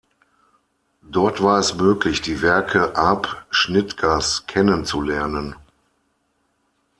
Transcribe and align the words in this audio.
Dort 1.07 1.43
war 1.43 1.59
es 1.59 1.75
möglich, 1.75 2.21
die 2.23 2.41
Werke 2.41 2.95
Arp 2.97 3.45
Schnitgers 3.51 4.47
kennenzulernen. 4.47 5.53